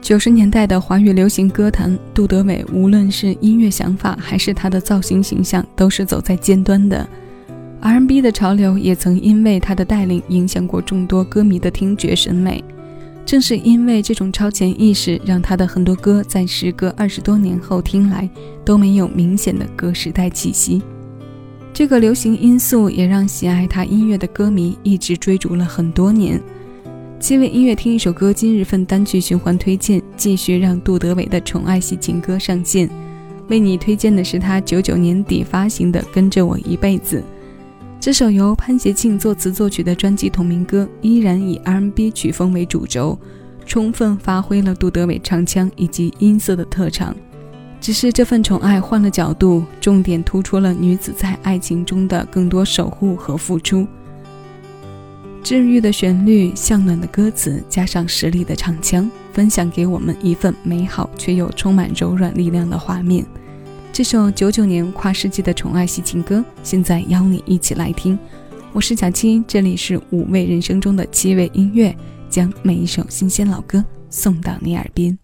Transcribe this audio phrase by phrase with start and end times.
[0.00, 7.06] 九十年代的华语流行歌坛，杜德伟无论是音乐想法还是他的造型形象，都是走在尖端的。
[7.80, 12.64] R&B 的潮流也曾因为他的带领，影响过众多歌迷的听觉审美。
[13.26, 18.28] 正是因为这种超前意识，让他的很多歌在时隔二十多年后听来，
[18.64, 20.80] 都没有明显的歌时代气息。
[21.74, 26.40] 这个流行因素也让喜爱他音乐的歌迷一直追逐了很多年。
[27.20, 32.88] 七位音乐听一首歌，今日份单曲循环推荐，继续让杜德伟的宠爱系情歌上线。
[33.48, 37.18] 为你推荐的是他九九年底发行的《跟着我一辈子》
[37.98, 43.18] 这首由潘协庆作词作曲的专辑同名歌，依然以 R&B 曲风为主轴，
[43.66, 47.14] 充分发挥了杜德伟唱腔以及音色的特长。
[47.80, 53.84] 只是这份宠爱换了角度，重点突出了女子在爱情中的更多守护和付出。
[55.42, 63.24] 治愈的旋律，向暖的歌词，加上实力的唱腔，分享给我们一份美好却又充满柔软力量的画面。
[63.92, 68.18] 这首九九年跨世纪的宠爱系情歌，现在邀你一起来听。
[68.72, 71.96] 我是小七，这里是五味人生中的七味音乐，
[72.28, 75.18] 将每一首新鲜老歌送到你耳边。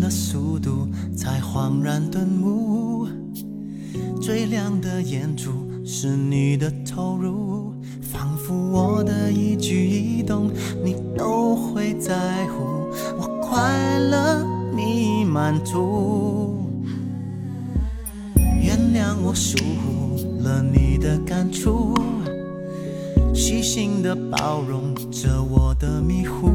[0.00, 3.06] 的速度才恍然顿悟，
[4.20, 5.50] 最亮的眼珠
[5.84, 10.50] 是你的投入，仿佛我的一举一动
[10.84, 16.62] 你都会在乎，我快乐你满足。
[18.60, 21.94] 原谅我疏忽了你的感触，
[23.32, 26.48] 细心的包容着我的迷糊。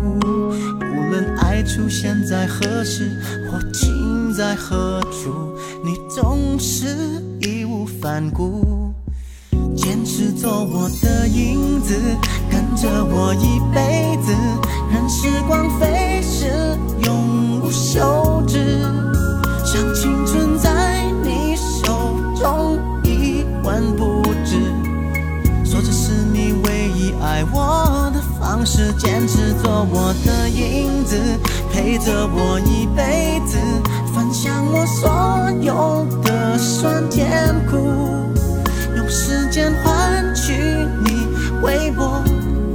[1.64, 3.12] 出现在何时
[3.50, 4.10] 或停。
[4.34, 5.54] 在何处？
[5.84, 8.94] 你总是义无反顾，
[9.76, 11.94] 坚持做我的影子，
[12.50, 14.32] 跟着我一辈子。
[14.90, 16.48] 任时光飞逝，
[17.04, 18.82] 永无休止。
[19.66, 24.56] 像青春在你手中一文不值。
[25.66, 27.91] 说这是你唯一爱我
[28.52, 31.18] 的方式，坚持做我的影子，
[31.72, 33.58] 陪着我一辈子。
[34.14, 37.78] 分享我所有的酸甜苦，
[38.98, 40.52] 用时间换取
[41.06, 41.28] 你
[41.64, 42.22] 为我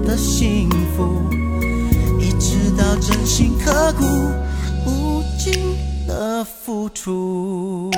[0.06, 1.28] 的幸福，
[2.18, 4.04] 一直到真心刻骨，
[4.86, 5.76] 无尽
[6.08, 7.90] 的付出。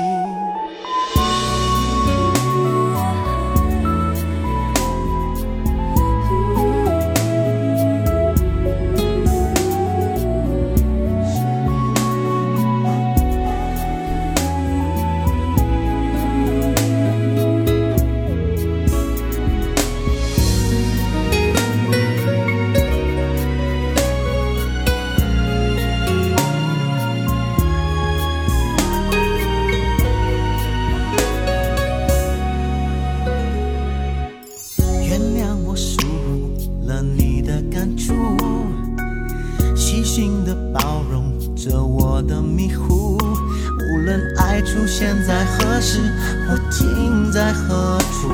[42.29, 45.99] 的迷糊，无论爱出现在何时，
[46.47, 48.31] 或停在何处？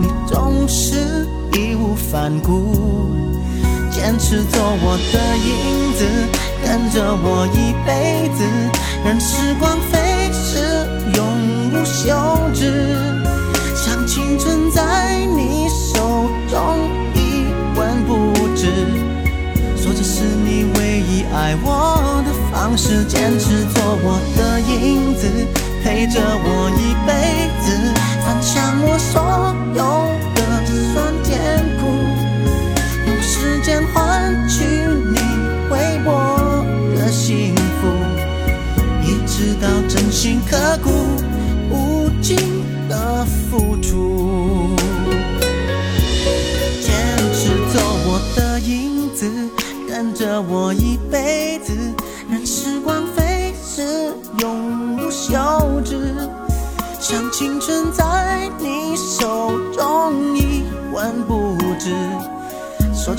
[0.00, 3.10] 你总是义无反顾，
[3.90, 6.06] 坚持做我的影子，
[6.64, 8.44] 跟着我一辈子，
[9.04, 10.86] 任时光飞逝，
[11.16, 11.20] 永
[11.72, 12.14] 无休
[12.54, 12.72] 止。
[13.74, 17.44] 像青春在你手中一
[17.76, 18.66] 文不值，
[19.76, 22.01] 说这是你唯一爱我
[22.62, 25.26] 方式，坚持做我的影子。
[25.82, 27.10] 陪着我一辈
[27.60, 27.66] 子，
[28.24, 29.20] 分享我所
[29.74, 29.82] 有
[30.36, 30.40] 的
[30.94, 31.34] 酸甜
[31.80, 31.82] 苦，
[33.08, 34.62] 用时间换取
[35.10, 35.18] 你
[35.72, 36.64] 为我
[36.94, 37.88] 的幸福，
[39.02, 40.90] 一直到真心刻骨，
[41.68, 42.38] 无尽
[42.88, 44.76] 的付出。
[46.80, 46.94] 坚
[47.34, 49.28] 持做我的影子，
[49.88, 50.91] 跟着我一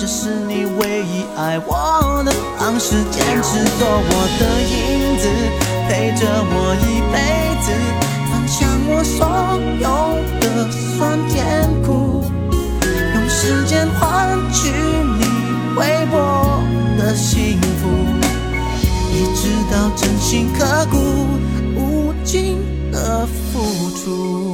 [0.05, 5.29] 这是你唯一爱我的方式，坚持做我的影子，
[5.87, 7.15] 陪着我一辈
[7.63, 7.71] 子，
[8.29, 9.25] 分享我所
[9.79, 9.87] 有
[10.41, 11.41] 的酸甜
[11.83, 12.21] 苦，
[13.15, 15.23] 用时间换取你
[15.77, 16.61] 为我
[16.99, 17.87] 的幸福，
[19.09, 20.97] 一直到真心刻骨，
[21.79, 22.57] 无尽
[22.91, 24.52] 的付出。